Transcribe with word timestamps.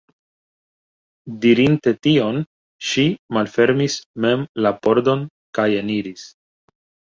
Dirinte 1.43 1.93
tion, 2.07 2.41
ŝi 2.93 3.07
malfermis 3.39 4.01
mem 4.27 4.49
la 4.67 4.75
pordon 4.83 5.25
kajeniris. 5.61 6.29